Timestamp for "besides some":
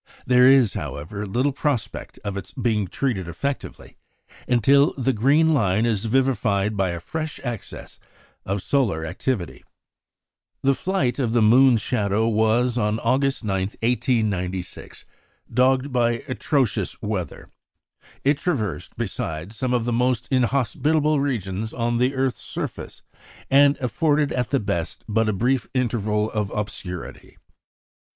18.97-19.71